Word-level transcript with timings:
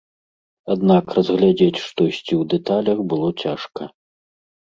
Аднак 0.75 1.05
разглядзець 1.17 1.83
штосьці 1.89 2.33
ў 2.41 2.49
дэталях 2.53 2.97
было 3.13 3.29
цяжка. 3.43 3.83